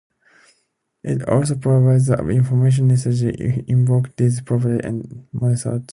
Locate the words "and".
4.83-5.27